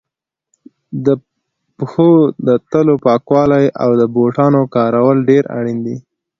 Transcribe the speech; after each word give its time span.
د 1.05 1.07
پښو 1.77 2.11
د 2.47 2.49
تلو 2.71 2.95
پاکوالی 3.05 3.65
او 3.83 3.89
د 3.99 4.03
بوټانو 4.13 4.61
کارول 4.75 5.17
ډېر 5.29 5.43
اړین 5.57 5.77
دي. 5.85 5.97